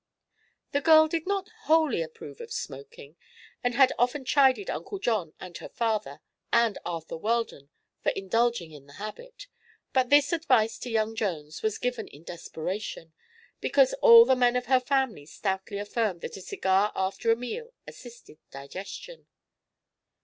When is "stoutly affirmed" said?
15.27-16.21